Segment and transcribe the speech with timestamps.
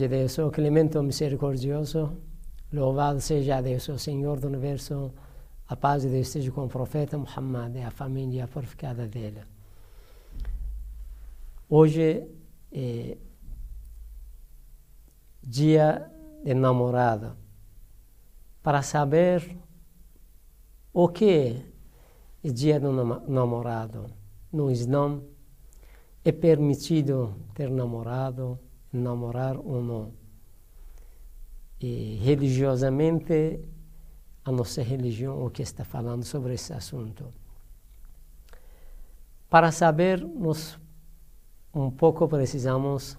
[0.00, 2.16] de Deus, o clemente misericordioso,
[2.72, 5.12] louvado seja Deus, o Senhor do Universo,
[5.68, 9.42] a paz de Deus esteja com o profeta Muhammad e a família purificada dele.
[11.68, 12.26] Hoje
[12.72, 13.18] é
[15.42, 16.10] dia
[16.42, 17.36] de namorado.
[18.62, 19.54] Para saber
[20.94, 21.62] o que
[22.44, 22.90] é dia do
[23.28, 24.06] namorado
[24.50, 25.20] no Islã,
[26.24, 28.58] é permitido ter namorado,
[28.92, 30.12] namorar ou não.
[31.80, 33.60] E religiosamente,
[34.44, 37.32] a nossa religião, o que está falando sobre esse assunto.
[39.48, 40.78] Para saber, nós
[41.72, 43.16] um pouco precisamos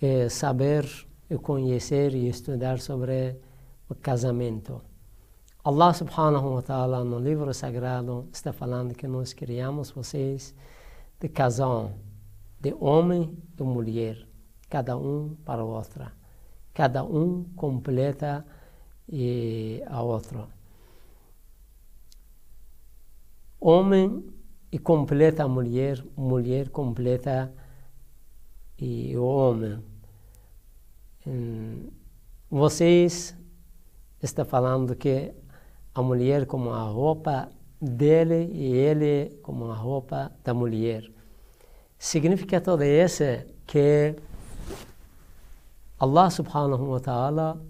[0.00, 0.84] é, saber
[1.30, 3.36] e conhecer e estudar sobre
[3.88, 4.80] o casamento.
[5.64, 10.54] Allah subhanahu wa ta'ala no livro sagrado está falando que nós criamos vocês
[11.20, 11.92] de casal,
[12.60, 14.27] de homem e mulher,
[14.68, 16.06] cada um para o outro.
[16.74, 18.44] Cada um completa
[19.08, 20.48] e a outro.
[23.60, 24.24] Homem
[24.70, 27.52] e completa a mulher, mulher completa
[28.78, 29.82] e o homem.
[31.26, 31.90] Hum,
[32.50, 33.36] vocês
[34.22, 35.32] estão falando que
[35.94, 41.10] a mulher como a roupa dele e ele como a roupa da mulher.
[41.98, 43.24] Significa todo isso
[43.66, 44.14] que
[45.98, 47.60] Allah subhanahu wa ta'ala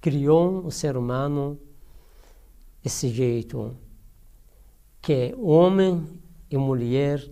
[0.00, 1.58] criou o ser humano
[2.84, 3.76] esse jeito
[5.00, 6.06] que homem
[6.50, 7.24] e mulher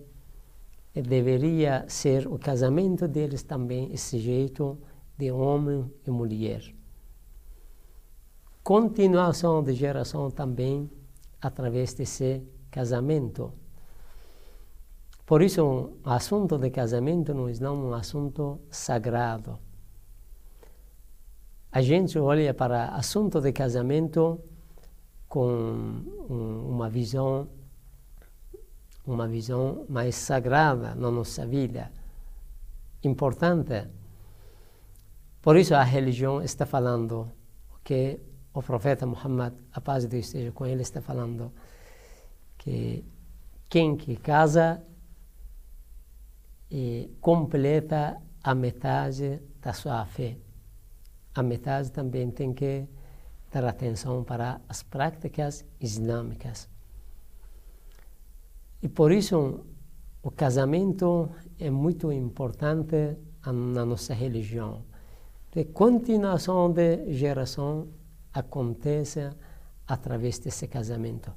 [0.93, 4.77] deveria ser o casamento deles também esse jeito
[5.17, 6.73] de homem e mulher
[8.63, 10.89] continuação de geração também
[11.41, 13.51] através desse casamento.
[15.31, 19.57] Por isso, o assunto de casamento no Islã é um assunto sagrado.
[21.71, 24.41] A gente olha para assunto de casamento
[25.29, 26.03] com
[26.67, 27.47] uma visão
[29.07, 31.89] uma visão mais sagrada na nossa vida,
[33.01, 33.87] importante.
[35.41, 37.31] Por isso a religião está falando
[37.85, 38.19] que
[38.53, 41.53] o profeta Muhammad, a paz de Deus esteja com ele, está falando
[42.57, 43.05] que
[43.69, 44.90] quem que casa
[46.71, 50.37] e completa a metade da sua fé.
[51.35, 52.87] A metade também tem que
[53.51, 56.69] dar atenção para as práticas islâmicas.
[58.81, 59.65] E por isso
[60.23, 61.29] o casamento
[61.59, 64.83] é muito importante na nossa religião.
[65.51, 67.89] De continuação de geração
[68.33, 69.29] acontece
[69.85, 71.33] através desse casamento.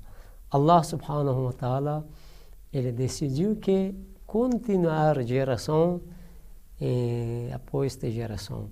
[0.51, 2.07] Allah subhanahu wa ta'ala
[2.73, 3.95] ele decidiu que
[4.27, 6.01] continuar geração
[6.81, 8.71] eh, após de geração.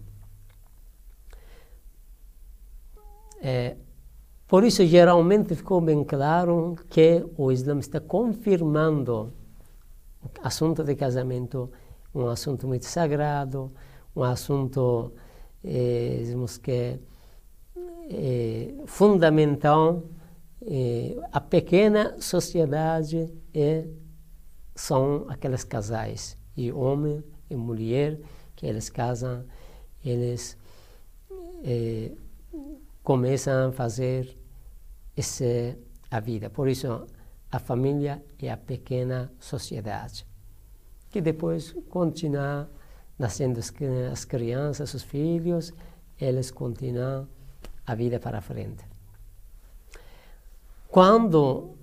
[3.41, 3.77] É,
[4.47, 9.33] por isso, geralmente ficou bem claro que o Islã está confirmando
[10.23, 11.71] o assunto de casamento,
[12.15, 13.73] um assunto muito sagrado,
[14.15, 15.13] um assunto,
[15.65, 17.01] eh, digamos que,
[18.11, 20.03] é, fundamental
[20.67, 23.87] é, a pequena sociedade é,
[24.75, 28.19] são aqueles casais e homem e mulher
[28.57, 29.45] que eles casam
[30.05, 30.57] eles
[31.65, 32.13] é,
[33.03, 34.37] começam a fazer
[35.17, 35.77] esse,
[36.11, 37.07] a vida por isso
[37.51, 40.27] a família é a pequena sociedade
[41.11, 42.71] que depois continua
[43.19, 45.73] nascendo as crianças os filhos
[46.21, 47.29] eles continuam
[47.87, 48.85] a vida para frente.
[50.89, 51.75] Quando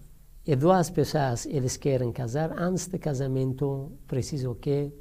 [0.56, 4.92] duas pessoas eles querem casar, antes do casamento, preciso que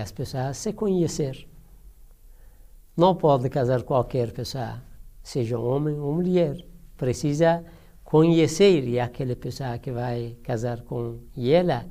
[0.00, 1.48] as pessoas se conhecer.
[2.96, 4.82] Não pode casar qualquer pessoa,
[5.22, 6.64] seja homem ou mulher.
[6.96, 7.64] Precisa
[8.04, 11.86] conhecer aquela pessoa que vai casar com ela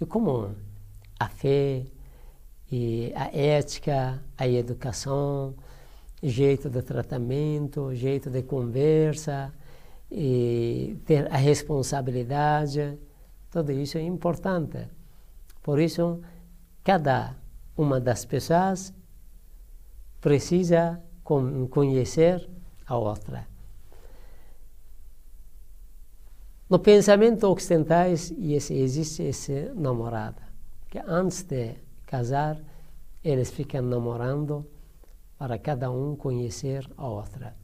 [0.00, 0.54] e como
[1.18, 1.84] a fé,
[2.70, 5.54] e a ética, a educação,
[6.22, 9.52] jeito de tratamento, jeito de conversa,
[10.14, 12.98] e ter a responsabilidade,
[13.50, 14.86] tudo isso é importante.
[15.62, 16.20] Por isso,
[16.84, 17.34] cada
[17.76, 18.92] uma das pessoas
[20.20, 21.02] precisa
[21.70, 22.46] conhecer
[22.86, 23.48] a outra.
[26.68, 30.42] No pensamento ocidentais existe esse namorada,
[30.90, 31.74] que antes de
[32.06, 32.58] casar,
[33.24, 34.66] eles ficam namorando
[35.38, 37.54] para cada um conhecer a outra.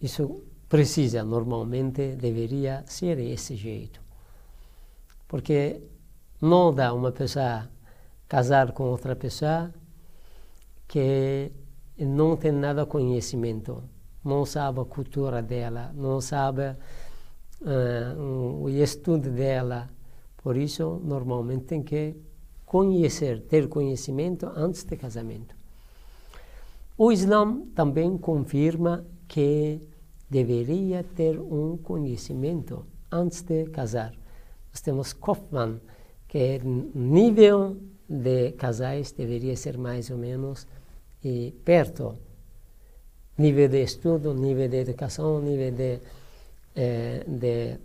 [0.00, 4.00] Isso precisa, normalmente, deveria ser esse jeito.
[5.26, 5.82] Porque
[6.40, 7.68] não dá uma pessoa
[8.28, 9.72] casar com outra pessoa
[10.86, 11.50] que
[11.98, 13.82] não tem nada conhecimento,
[14.24, 16.62] não sabe a cultura dela, não sabe
[17.62, 19.88] uh, o estudo dela.
[20.36, 22.16] Por isso, normalmente tem que
[22.64, 25.56] conhecer, ter conhecimento antes do casamento.
[26.96, 29.80] O Islã também confirma que
[30.28, 34.12] deveria ter um conhecimento antes de casar.
[34.72, 35.80] Nós temos Kaufman,
[36.26, 36.60] que é
[36.94, 37.76] nível
[38.08, 40.66] de casais deveria ser mais ou menos
[41.22, 42.16] e perto.
[43.36, 46.00] Nível de estudo, nível de educação, nível de,
[46.74, 47.78] eh, de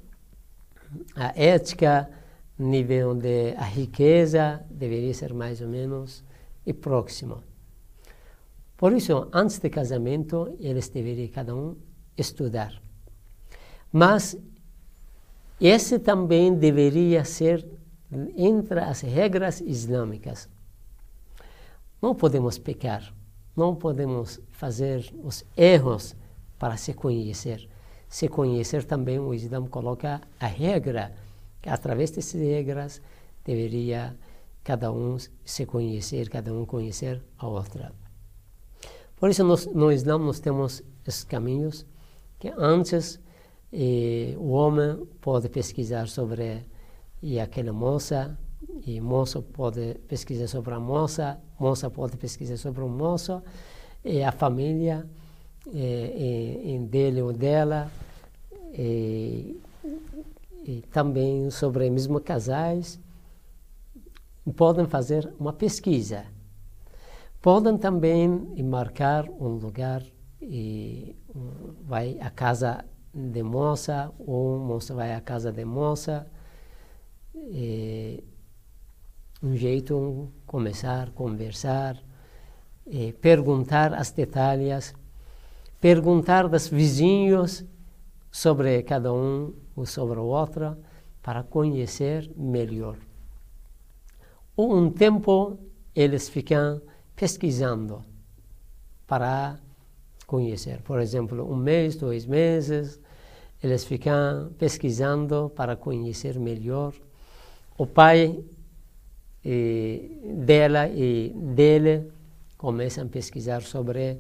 [1.15, 2.09] a ética,
[2.57, 6.23] nível de a riqueza deveria ser mais ou menos
[6.65, 7.43] e próximo.
[8.83, 11.77] Por isso, antes do casamento, eles deveriam cada um
[12.17, 12.81] estudar.
[13.89, 14.35] Mas
[15.57, 17.65] esse também deveria ser
[18.35, 20.49] entre as regras islâmicas.
[22.01, 23.13] Não podemos pecar,
[23.55, 26.13] não podemos fazer os erros
[26.59, 27.69] para se conhecer.
[28.09, 31.15] Se conhecer também, o Islã coloca a regra,
[31.61, 33.01] que através dessas regras
[33.45, 34.13] deveria
[34.61, 35.15] cada um
[35.45, 38.02] se conhecer, cada um conhecer a outra.
[39.23, 41.85] Por isso, nós, no Islã, nós temos esses caminhos
[42.37, 43.21] que antes
[43.71, 46.65] eh, o homem pode pesquisar sobre
[47.21, 48.37] e aquela moça,
[48.85, 53.41] e moço pode pesquisar sobre a moça, moça pode pesquisar sobre o moço,
[54.03, 55.07] e a família
[55.67, 57.89] e, e, dele ou dela,
[58.73, 59.57] e,
[60.65, 62.99] e também sobre mesmo casais,
[64.53, 66.32] podem fazer uma pesquisa.
[67.43, 68.29] Podem também
[68.63, 70.01] marcar um lugar
[70.41, 71.13] e
[71.81, 76.25] vai à casa de moça, ou moça vai à casa de moça,
[77.35, 78.23] é,
[79.43, 82.01] um jeito começar conversar,
[83.19, 84.93] perguntar as detalhes,
[85.81, 87.65] perguntar dos vizinhos
[88.31, 90.77] sobre cada um ou sobre o outro
[91.21, 92.95] para conhecer melhor.
[94.55, 95.59] Ou um tempo
[95.93, 96.81] eles ficam
[97.15, 98.03] pesquisando
[99.07, 99.59] para
[100.25, 100.81] conhecer.
[100.81, 102.99] Por exemplo, um mês, dois meses,
[103.61, 106.93] eles ficam pesquisando para conhecer melhor
[107.77, 108.43] o pai
[109.43, 112.11] e, dela e dele
[112.57, 114.19] começam a pesquisar sobre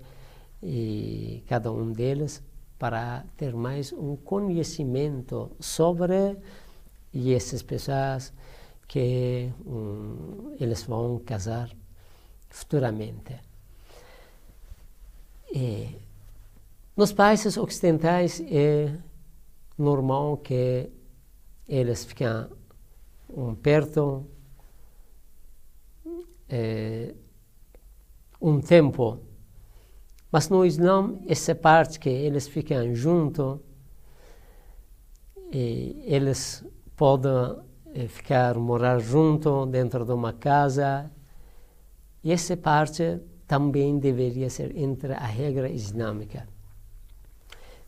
[0.61, 2.41] e, cada um deles
[2.77, 6.37] para ter mais um conhecimento sobre
[7.13, 8.33] essas pessoas
[8.87, 11.69] que um, eles vão casar
[12.53, 13.41] futuramente.
[16.95, 18.95] Nos países ocidentais é
[19.77, 20.89] normal que
[21.67, 22.49] eles ficam
[23.29, 24.27] um perto
[26.47, 27.15] é,
[28.39, 29.17] um tempo.
[30.31, 33.59] Mas no Islã, essa parte que eles ficam juntos,
[35.51, 36.63] e eles
[36.95, 37.57] podem
[37.95, 41.11] é, ficar, morar junto dentro de uma casa,
[42.23, 46.47] e essa parte também deveria ser entre a regra islâmica.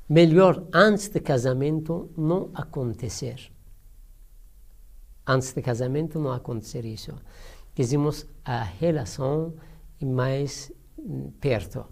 [0.07, 3.51] Melhor antes do casamento não acontecer
[5.25, 7.13] antes do casamento não acontecer isso.
[7.73, 9.53] Quisemos a relação
[10.01, 10.71] mais
[11.39, 11.85] perto.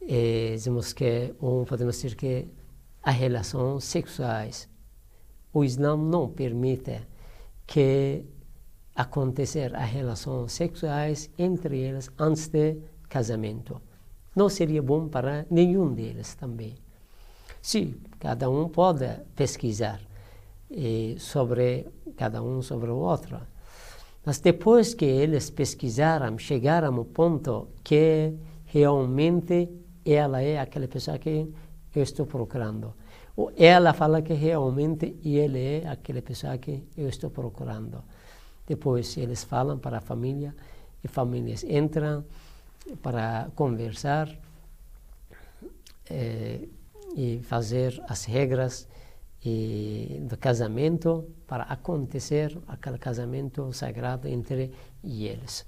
[0.00, 2.48] E dizemos que, ou podemos dizer que
[3.02, 4.68] as relações sexuais,
[5.52, 7.02] o Islã não permite
[7.66, 8.24] que
[9.00, 13.80] acontecer as relações sexuais entre eles antes do casamento.
[14.34, 16.74] Não seria bom para nenhum deles também.
[17.60, 20.00] Sim, cada um pode pesquisar,
[20.70, 23.40] e sobre cada um sobre o outro.
[24.24, 29.68] Mas depois que eles pesquisaram, chegaram ao ponto que realmente
[30.04, 31.52] ela é aquela pessoa que
[31.94, 32.94] eu estou procurando.
[33.36, 38.04] Ou ela fala que realmente ele é aquela pessoa que eu estou procurando.
[38.66, 40.54] Depois eles falam para a família
[41.02, 42.24] e famílias entram
[43.02, 44.28] para conversar
[46.08, 46.68] eh,
[47.16, 48.86] e fazer as regras
[49.44, 55.66] e do casamento para acontecer aquele casamento sagrado entre eles.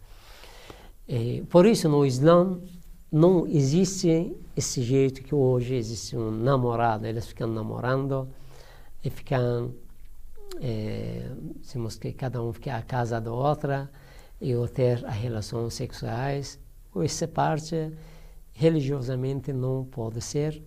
[1.08, 2.60] E, por isso, no Islã,
[3.10, 8.28] não existe esse jeito que hoje existe um namorado, eles ficam namorando
[9.02, 9.74] e ficam,
[10.60, 11.30] é,
[11.70, 13.90] temos que cada um ficar à casa da outra
[14.40, 16.58] e ter as relações sexuais.
[16.96, 17.92] Essa parte
[18.52, 20.62] religiosamente não pode ser,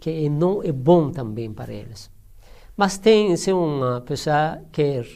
[0.00, 2.10] que não é bom também para eles.
[2.76, 5.06] Mas tem se uma pessoa quer,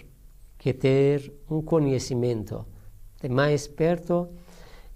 [0.57, 2.65] quer ter um conhecimento
[3.21, 4.29] de mais perto,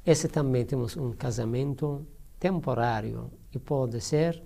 [0.06, 2.06] esse também temos um casamento
[2.38, 4.42] temporário e pode ser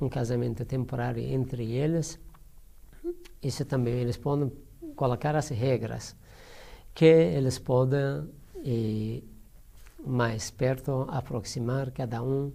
[0.00, 2.18] um casamento temporário entre eles.
[3.42, 4.52] Isso também eles podem
[4.94, 6.14] colocar as regras
[6.94, 8.28] que eles podem
[8.64, 9.24] e,
[10.04, 12.52] mais perto aproximar cada um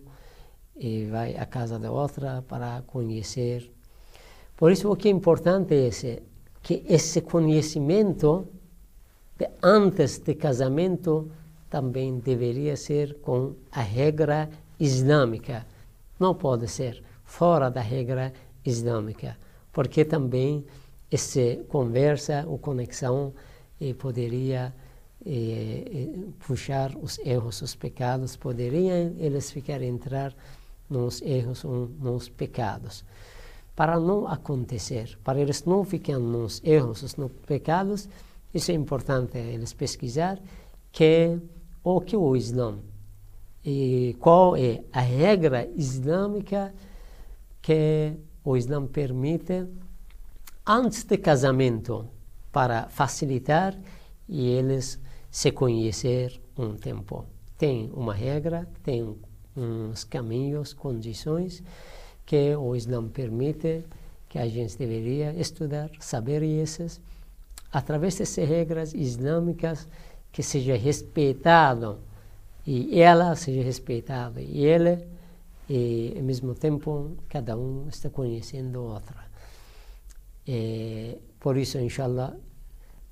[0.75, 3.72] e vai à casa da outra para conhecer.
[4.56, 6.22] Por isso o que é importante é esse,
[6.62, 8.48] que esse conhecimento
[9.38, 11.32] de antes do casamento
[11.70, 14.50] também deveria ser com a regra
[14.80, 15.66] islâmica.
[16.20, 18.34] Não pode ser fora da regra
[18.66, 19.38] islâmica,
[19.78, 20.66] porque também
[21.12, 23.32] essa conversa ou conexão
[23.80, 24.74] eh, poderia
[25.24, 25.30] eh,
[25.86, 26.08] eh,
[26.40, 30.36] puxar os erros, os pecados, poderiam eles ficar entrar
[30.90, 33.06] nos erros ou nos pecados.
[33.76, 38.10] Para não acontecer, para eles não ficarem nos erros, nos pecados,
[38.52, 40.40] isso é importante eles pesquisar
[40.92, 41.38] que
[41.84, 42.80] o que o Islã
[43.64, 46.74] e qual é a regra islâmica
[47.62, 49.68] que o Islã permite
[50.66, 52.08] antes do casamento
[52.50, 53.77] para facilitar
[54.25, 54.98] e eles
[55.30, 57.25] se conhecer um tempo.
[57.58, 59.18] Tem uma regra, tem
[59.54, 61.62] uns caminhos, condições
[62.25, 63.84] que o Islã permite
[64.30, 67.01] que a gente deveria estudar, saber esses,
[67.70, 69.89] através dessas regras islâmicas,
[70.32, 72.00] que seja respeitado
[72.66, 75.17] e ela seja respeitada e ele
[75.70, 79.26] e ao mesmo tempo cada um está conhecendo outra.
[80.48, 82.36] E, por isso, inshallah,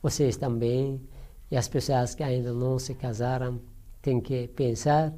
[0.01, 1.01] vocês também
[1.51, 3.61] e as pessoas que ainda não se casaram
[4.01, 5.13] têm que pensar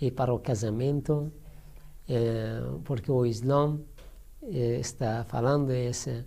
[0.00, 1.32] e para o casamento,
[2.08, 3.80] é, porque o Islã
[4.42, 6.24] é, está falando isso,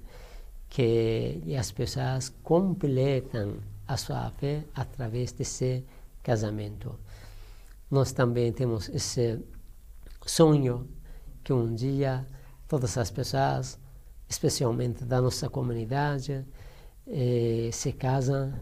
[0.69, 3.57] que as pessoas completam
[3.88, 5.83] a sua fé através desse
[6.24, 7.00] casamento.
[7.89, 9.39] Nós também temos esse
[10.29, 10.87] sonho
[11.43, 12.25] que um dia
[12.67, 13.79] todas as pessoas,
[14.29, 16.45] especialmente da nossa comunidade,
[17.07, 18.53] eh, se casam,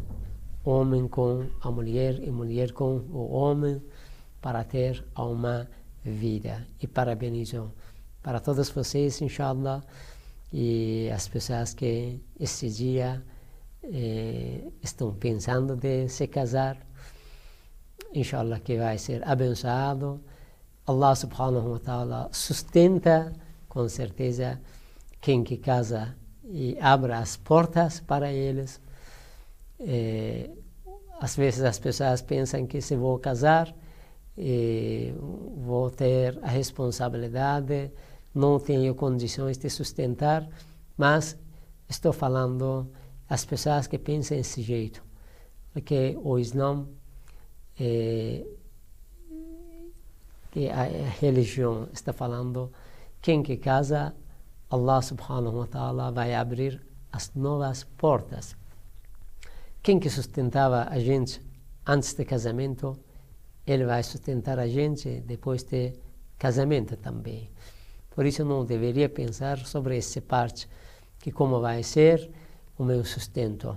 [0.64, 3.82] homem com a mulher e mulher com o homem,
[4.42, 5.70] para ter uma
[6.04, 6.66] vida.
[6.82, 7.72] E parabenizo
[8.24, 9.84] para todos vocês, inshallah,
[10.52, 13.24] e as pessoas que esse dia
[13.84, 16.78] eh, estão pensando de se casar,
[18.14, 20.20] inshallah que vai ser abençoado.
[20.90, 23.32] Allah subhanahu wa ta'ala sustenta
[23.68, 24.60] com certeza
[25.22, 28.82] quem que casa e abre as portas para eles.
[29.80, 30.50] É,
[31.20, 33.72] às vezes as pessoas pensam que se vou casar,
[35.58, 37.92] vou ter a responsabilidade,
[38.34, 40.50] não tenho condições de sustentar,
[40.98, 41.38] mas
[41.88, 42.90] estou falando
[43.30, 45.04] as pessoas que pensam desse jeito,
[45.72, 46.88] porque o Islã,
[47.80, 48.44] é,
[50.52, 50.84] que a
[51.20, 52.72] religião está falando,
[53.22, 54.14] quem que casa
[54.70, 56.80] Allah subhanahu wa ta'ala vai abrir
[57.12, 58.56] as novas portas.
[59.82, 61.42] Quem que sustentava a gente
[61.86, 63.00] antes do casamento,
[63.66, 65.94] ele vai sustentar a gente depois do
[66.38, 67.50] casamento também.
[68.12, 70.70] Por isso não deveria pensar sobre essa parte,
[71.20, 72.30] que como vai ser
[72.78, 73.76] o meu sustento.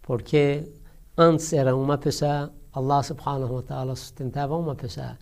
[0.00, 0.70] Porque
[1.16, 5.18] antes era uma pessoa, Allah subhanahu wa ta'ala sustentava uma pessoa.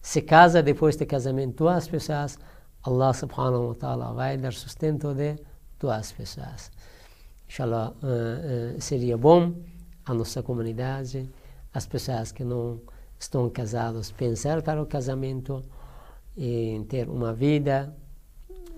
[0.00, 2.38] Se casa depois do casamento duas pessoas,
[2.82, 5.36] Allah subhanahu wa ta'ala vai dar sustento de
[5.78, 6.70] duas pessoas.
[7.48, 9.54] Inshallah, uh, uh, seria bom
[10.04, 11.28] a nossa comunidade,
[11.72, 12.80] as pessoas que não
[13.18, 15.62] estão casados, pensar para o casamento
[16.36, 17.94] e ter uma vida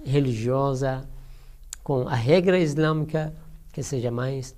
[0.05, 1.07] religiosa
[1.85, 3.35] com a regra islâmica
[3.73, 4.57] que seja mais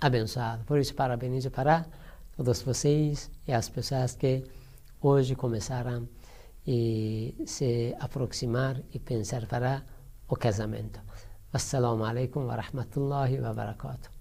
[0.00, 0.62] abençoada.
[0.64, 1.86] Por isso, parabenizo para
[2.36, 4.44] todos vocês e as pessoas que
[5.08, 6.08] hoje começaram
[6.66, 9.84] e se aproximar e pensar para
[10.28, 11.00] o casamento.
[11.52, 14.13] Assalamu alaikum wa rahmatullahi wa barakatuh.